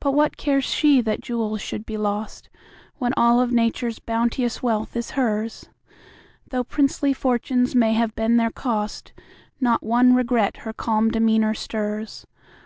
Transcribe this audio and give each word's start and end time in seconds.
But 0.00 0.12
what 0.12 0.38
cares 0.38 0.64
she 0.64 1.02
that 1.02 1.20
jewels 1.20 1.60
should 1.60 1.84
be 1.84 1.98
lost, 1.98 2.48
When 2.96 3.12
all 3.14 3.40
of 3.42 3.52
Nature's 3.52 3.98
bounteous 3.98 4.62
wealth 4.62 4.96
is 4.96 5.10
hers? 5.20 5.68
Though 6.48 6.64
princely 6.64 7.12
fortunes 7.12 7.74
may 7.74 7.92
have 7.92 8.14
been 8.14 8.38
their 8.38 8.48
cost, 8.50 9.12
Not 9.60 9.82
one 9.82 10.14
regret 10.14 10.56
her 10.64 10.72
calm 10.72 11.10
demeanor 11.10 11.52
stirs. 11.52 12.26